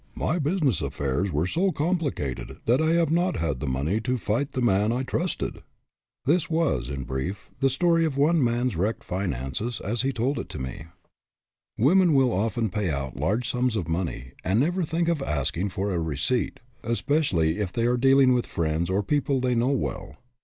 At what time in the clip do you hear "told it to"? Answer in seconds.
10.11-10.57